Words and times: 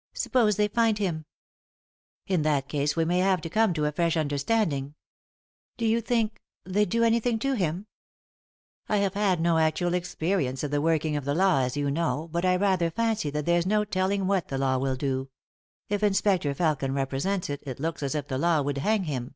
"Suppose 0.24 0.56
they 0.56 0.68
find 0.68 0.96
him?"" 0.96 1.26
In 2.26 2.40
that 2.40 2.66
case 2.66 2.96
we 2.96 3.04
may 3.04 3.18
have 3.18 3.42
to 3.42 3.50
come 3.50 3.74
to 3.74 3.84
a 3.84 3.92
fresh 3.92 4.16
understanding."" 4.16 4.94
Do 5.76 5.84
you 5.84 6.00
think— 6.00 6.40
they'd 6.64 6.88
do 6.88 7.04
anything 7.04 7.38
to 7.40 7.52
him?"" 7.52 7.86
I 8.88 8.96
have 9.04 9.12
had 9.12 9.38
no 9.38 9.58
actual 9.58 9.92
experience 9.92 10.64
of 10.64 10.70
the 10.70 10.80
working 10.80 11.14
of 11.14 11.26
the 11.26 11.34
law, 11.34 11.58
as 11.60 11.76
you 11.76 11.90
know, 11.90 12.26
but 12.32 12.46
I 12.46 12.56
rather 12.56 12.90
fancy 12.90 13.28
that 13.28 13.44
there's 13.44 13.66
no 13.66 13.84
telling 13.84 14.26
what 14.26 14.48
the 14.48 14.56
law 14.56 14.78
will 14.78 14.96
do. 14.96 15.28
If 15.90 16.02
Inspector 16.02 16.54
Felkin 16.54 16.94
represents 16.94 17.50
it, 17.50 17.62
it 17.66 17.78
looks 17.78 18.02
as 18.02 18.14
if 18.14 18.28
the 18.28 18.38
law 18.38 18.62
would 18.62 18.78
hang 18.78 19.04
him." 19.04 19.34